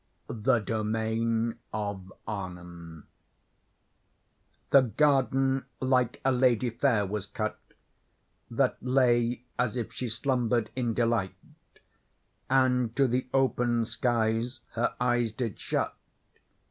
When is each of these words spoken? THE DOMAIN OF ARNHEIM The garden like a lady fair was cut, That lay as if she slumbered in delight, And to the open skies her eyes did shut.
THE 0.27 0.57
DOMAIN 0.57 1.59
OF 1.71 2.11
ARNHEIM 2.27 3.05
The 4.71 4.81
garden 4.81 5.65
like 5.79 6.19
a 6.25 6.31
lady 6.31 6.71
fair 6.71 7.05
was 7.05 7.27
cut, 7.27 7.59
That 8.49 8.81
lay 8.81 9.43
as 9.59 9.77
if 9.77 9.93
she 9.93 10.09
slumbered 10.09 10.71
in 10.75 10.95
delight, 10.95 11.35
And 12.49 12.95
to 12.95 13.05
the 13.07 13.27
open 13.31 13.85
skies 13.85 14.61
her 14.71 14.95
eyes 14.99 15.31
did 15.33 15.59
shut. 15.59 15.95